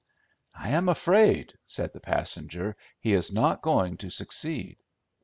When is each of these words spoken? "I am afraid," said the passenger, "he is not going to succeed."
"I 0.55 0.69
am 0.69 0.89
afraid," 0.89 1.53
said 1.67 1.93
the 1.93 1.99
passenger, 1.99 2.75
"he 3.01 3.13
is 3.13 3.31
not 3.31 3.61
going 3.61 3.97
to 3.97 4.09
succeed." 4.09 4.77